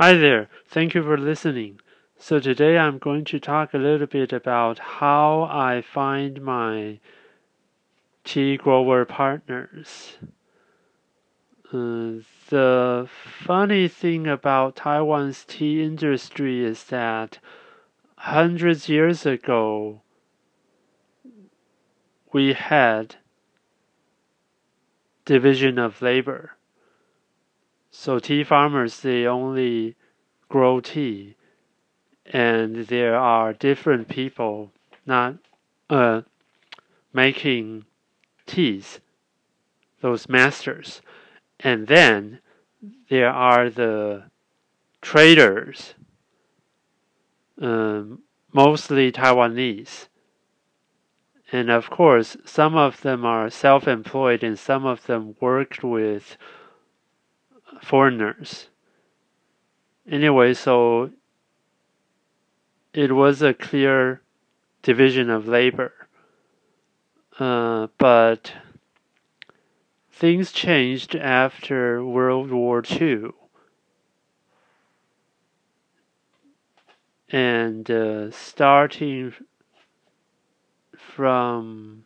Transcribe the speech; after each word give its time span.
Hi 0.00 0.14
there, 0.14 0.48
thank 0.66 0.94
you 0.94 1.02
for 1.02 1.18
listening. 1.18 1.78
So 2.18 2.40
today 2.40 2.78
I'm 2.78 2.96
going 2.96 3.26
to 3.26 3.38
talk 3.38 3.74
a 3.74 3.76
little 3.76 4.06
bit 4.06 4.32
about 4.32 4.78
how 4.78 5.42
I 5.42 5.82
find 5.82 6.40
my 6.40 7.00
tea 8.24 8.56
grower 8.56 9.04
partners. 9.04 10.16
Uh, 11.70 12.24
the 12.48 13.10
funny 13.10 13.88
thing 13.88 14.26
about 14.26 14.76
Taiwan's 14.76 15.44
tea 15.44 15.82
industry 15.82 16.64
is 16.64 16.84
that 16.84 17.38
hundreds 18.16 18.88
years 18.88 19.26
ago 19.26 20.00
we 22.32 22.54
had 22.54 23.16
division 25.26 25.78
of 25.78 26.00
labor. 26.00 26.52
So 27.90 28.18
tea 28.18 28.44
farmers 28.44 29.00
they 29.00 29.26
only 29.26 29.96
grow 30.48 30.80
tea 30.80 31.36
and 32.26 32.86
there 32.86 33.16
are 33.16 33.52
different 33.52 34.08
people 34.08 34.72
not 35.06 35.34
uh, 35.88 36.22
making 37.12 37.84
teas, 38.46 39.00
those 40.00 40.28
masters. 40.28 41.02
And 41.58 41.88
then 41.88 42.40
there 43.08 43.30
are 43.30 43.68
the 43.68 44.24
traders, 45.02 45.94
um, 47.60 48.22
mostly 48.52 49.10
Taiwanese. 49.10 50.06
And 51.52 51.68
of 51.70 51.90
course, 51.90 52.36
some 52.44 52.76
of 52.76 53.00
them 53.00 53.24
are 53.24 53.50
self 53.50 53.88
employed 53.88 54.44
and 54.44 54.56
some 54.56 54.86
of 54.86 55.06
them 55.06 55.34
worked 55.40 55.82
with 55.82 56.36
foreigners. 57.82 58.68
Anyway, 60.08 60.54
so 60.54 61.10
it 62.92 63.12
was 63.12 63.42
a 63.42 63.54
clear 63.54 64.20
division 64.82 65.30
of 65.30 65.46
labor. 65.46 65.92
Uh, 67.38 67.86
but 67.98 68.52
things 70.10 70.52
changed 70.52 71.16
after 71.16 72.04
World 72.04 72.50
War 72.50 72.82
II. 72.88 73.30
And 77.32 77.90
uh, 77.90 78.30
starting 78.30 79.32
from 80.96 82.04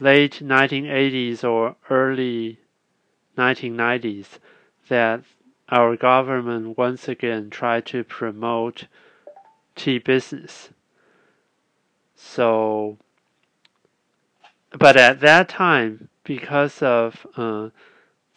late 0.00 0.40
1980s 0.42 1.44
or 1.44 1.76
early 1.88 2.58
1990s, 3.38 4.38
that 4.88 5.22
our 5.70 5.96
government 5.96 6.76
once 6.76 7.08
again 7.08 7.50
tried 7.50 7.86
to 7.86 8.04
promote 8.04 8.86
tea 9.76 9.98
business. 9.98 10.70
So, 12.16 12.98
but 14.76 14.96
at 14.96 15.20
that 15.20 15.48
time, 15.48 16.08
because 16.24 16.82
of 16.82 17.26
uh, 17.36 17.68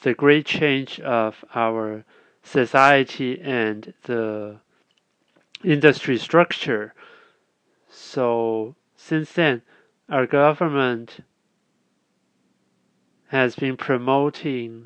the 0.03 0.13
great 0.13 0.45
change 0.45 0.99
of 0.99 1.43
our 1.55 2.05
society 2.43 3.39
and 3.41 3.93
the 4.03 4.57
industry 5.63 6.17
structure, 6.17 6.93
so 7.89 8.75
since 8.95 9.31
then, 9.33 9.61
our 10.09 10.27
government 10.27 11.19
has 13.31 13.55
been 13.55 13.77
promoting 13.77 14.85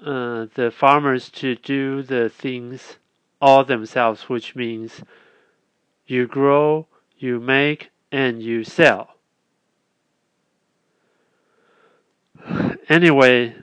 uh, 0.00 0.46
the 0.54 0.72
farmers 0.74 1.28
to 1.28 1.54
do 1.54 2.02
the 2.02 2.30
things 2.30 2.96
all 3.42 3.62
themselves, 3.62 4.22
which 4.30 4.56
means 4.56 5.02
you 6.06 6.26
grow, 6.26 6.86
you 7.18 7.38
make, 7.38 7.90
and 8.10 8.42
you 8.42 8.64
sell. 8.64 9.16
Anyway, 12.88 13.54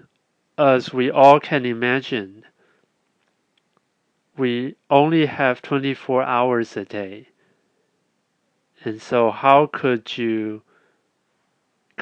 as 0.59 0.93
we 0.93 1.09
all 1.09 1.39
can 1.39 1.65
imagine, 1.65 2.43
we 4.37 4.75
only 4.91 5.25
have 5.25 5.63
24 5.63 6.21
hours 6.21 6.77
a 6.77 6.85
day. 6.85 7.29
And 8.83 9.01
so, 9.01 9.31
how 9.31 9.65
could 9.65 10.15
you 10.15 10.61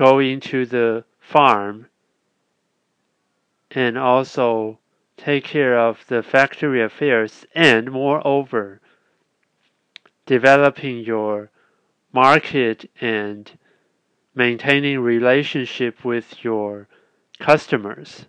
go 0.01 0.17
into 0.17 0.65
the 0.65 1.03
farm 1.19 1.85
and 3.69 3.95
also 3.95 4.79
take 5.15 5.43
care 5.43 5.77
of 5.77 6.03
the 6.07 6.23
factory 6.23 6.81
affairs 6.81 7.45
and 7.53 7.91
moreover 7.91 8.81
developing 10.25 10.97
your 10.97 11.51
market 12.11 12.89
and 12.99 13.59
maintaining 14.33 14.99
relationship 14.99 16.03
with 16.03 16.43
your 16.43 16.87
customers. 17.39 18.25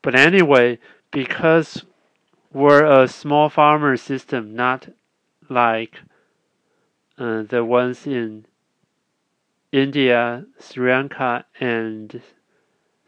But 0.00 0.14
anyway, 0.14 0.78
because 1.10 1.84
we're 2.50 2.86
a 2.86 3.06
small 3.08 3.50
farmer 3.50 3.98
system, 3.98 4.54
not 4.54 4.88
like 5.50 6.00
uh, 7.18 7.42
the 7.42 7.62
ones 7.62 8.06
in 8.06 8.46
India, 9.74 10.44
Sri 10.60 10.88
Lanka, 10.88 11.44
and 11.58 12.22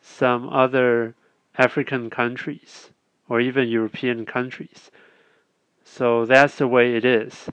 some 0.00 0.48
other 0.48 1.14
African 1.56 2.10
countries 2.10 2.90
or 3.28 3.40
even 3.40 3.68
European 3.68 4.26
countries. 4.26 4.90
So 5.84 6.26
that's 6.26 6.58
the 6.58 6.66
way 6.66 6.96
it 6.96 7.04
is. 7.04 7.48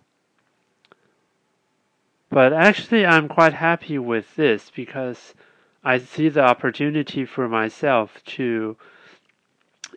But 2.32 2.54
actually, 2.54 3.06
I'm 3.06 3.28
quite 3.28 3.54
happy 3.54 4.00
with 4.00 4.36
this 4.36 4.72
because 4.76 5.36
I 5.84 6.00
see 6.00 6.30
the 6.30 6.42
opportunity 6.42 7.24
for 7.24 7.48
myself 7.48 8.24
to 8.38 8.78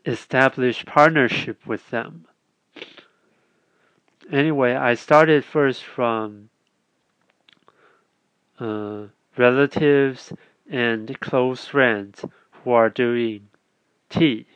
establish 0.05 0.85
partnership 0.85 1.67
with 1.67 1.89
them. 1.89 2.27
Anyway, 4.31 4.75
I 4.75 4.93
started 4.93 5.43
first 5.43 5.85
from 5.85 6.51
uh, 8.59 9.07
relatives 9.37 10.33
and 10.71 11.19
close 11.21 11.67
friends 11.67 12.25
who 12.51 12.71
are 12.73 12.91
doing 12.91 13.49
tea. 14.09 14.47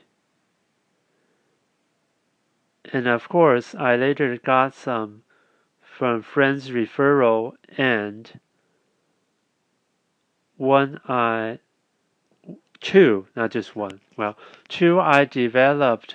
And 2.93 3.07
of 3.07 3.29
course, 3.29 3.75
I 3.75 3.97
later 3.97 4.37
got 4.37 4.75
some 4.75 5.23
from 5.81 6.23
friends' 6.23 6.71
referral 6.71 7.55
and 7.77 8.41
one 10.57 11.01
I 11.07 11.61
two, 12.81 13.27
not 13.37 13.51
just 13.51 13.77
one. 13.77 14.01
Well, 14.17 14.37
two 14.69 14.99
I 14.99 15.25
developed 15.25 16.15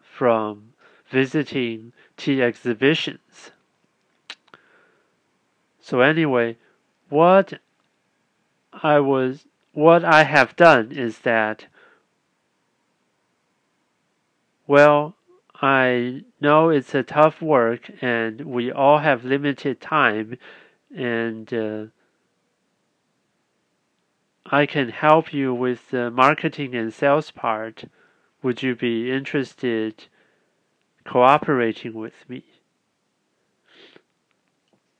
from 0.00 0.72
visiting 1.10 1.92
tea 2.16 2.40
exhibitions. 2.40 3.50
So 5.80 6.00
anyway, 6.00 6.56
what 7.12 7.60
I 8.72 8.98
was 8.98 9.44
what 9.72 10.02
I 10.02 10.24
have 10.24 10.56
done 10.56 10.92
is 10.92 11.18
that 11.20 11.66
well, 14.66 15.16
I 15.60 16.22
know 16.40 16.70
it's 16.70 16.94
a 16.94 17.02
tough 17.02 17.42
work 17.42 17.90
and 18.00 18.40
we 18.40 18.72
all 18.72 18.98
have 18.98 19.24
limited 19.24 19.78
time 19.78 20.38
and 20.94 21.52
uh, 21.52 21.84
I 24.46 24.64
can 24.64 24.88
help 24.88 25.34
you 25.34 25.52
with 25.52 25.90
the 25.90 26.10
marketing 26.10 26.74
and 26.74 26.94
sales 26.94 27.30
part. 27.30 27.84
Would 28.42 28.62
you 28.62 28.74
be 28.74 29.10
interested 29.10 30.06
cooperating 31.04 31.92
with 31.92 32.26
me? 32.26 32.44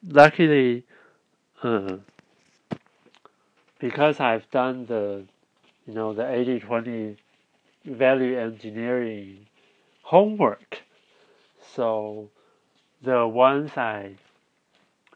Luckily, 0.06 0.84
because 3.78 4.18
I've 4.18 4.50
done 4.50 4.86
the, 4.86 5.24
you 5.86 5.94
know, 5.94 6.12
the 6.12 6.22
80-20 6.22 7.16
value 7.84 8.38
engineering 8.38 9.46
homework. 10.02 10.80
So 11.74 12.30
the 13.02 13.26
ones 13.26 13.76
I 13.76 14.16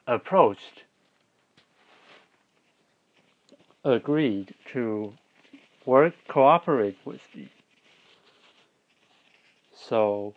approached 0.06 0.84
agreed 3.84 4.54
to 4.72 5.14
work 5.84 6.14
cooperate 6.28 6.98
with 7.04 7.22
me. 7.34 7.50
So 9.74 10.34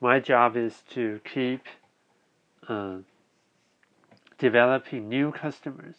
my 0.00 0.18
job 0.20 0.56
is 0.56 0.82
to 0.90 1.20
keep 1.24 1.62
uh, 2.68 2.98
developing 4.42 5.08
new 5.08 5.30
customers. 5.30 5.94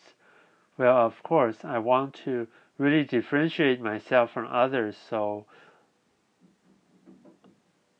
Well, 0.77 0.97
of 0.97 1.23
course, 1.23 1.63
I 1.63 1.77
want 1.77 2.13
to 2.25 2.45
really 2.77 3.05
differentiate 3.05 3.79
myself 3.79 4.31
from 4.33 4.47
others. 4.47 4.97
So 5.09 5.45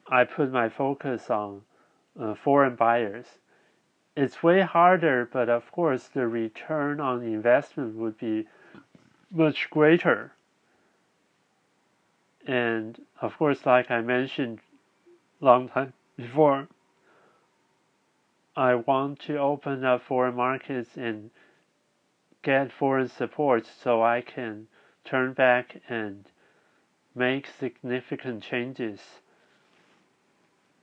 I 0.06 0.26
put 0.26 0.52
my 0.52 0.68
focus 0.68 1.30
on 1.30 1.62
uh, 2.20 2.36
foreign 2.36 2.76
buyers. 2.76 3.26
It's 4.18 4.44
way 4.44 4.60
harder, 4.60 5.30
but 5.32 5.48
of 5.48 5.72
course 5.72 6.10
the 6.10 6.28
return 6.28 7.00
on 7.00 7.24
investment 7.24 7.96
would 7.96 8.18
be 8.18 8.46
much 9.32 9.70
greater. 9.70 10.34
And 12.46 13.00
of 13.22 13.38
course, 13.38 13.66
like 13.66 13.90
I 13.90 14.02
mentioned 14.02 14.60
long 15.40 15.70
time 15.70 15.94
before, 16.18 16.68
I 18.56 18.76
want 18.76 19.20
to 19.22 19.38
open 19.38 19.84
up 19.84 20.04
foreign 20.04 20.36
markets 20.36 20.92
and 20.96 21.32
get 22.44 22.72
foreign 22.72 23.10
support 23.10 23.66
so 23.66 24.04
I 24.04 24.22
can 24.22 24.68
turn 25.04 25.34
back 25.34 25.82
and 25.90 26.26
make 27.16 27.48
significant 27.60 28.44
changes 28.44 29.00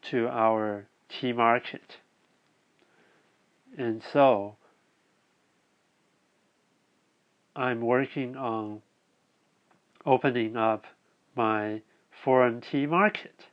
to 0.03 0.29
our 0.29 0.87
tea 1.09 1.33
market. 1.33 1.99
And 3.79 4.03
so 4.03 4.57
I'm 7.55 7.81
working 7.81 8.37
on 8.37 8.83
opening 10.05 10.57
up 10.57 10.87
my 11.37 11.83
foreign 12.11 12.61
tea 12.61 12.87
market. 12.87 13.47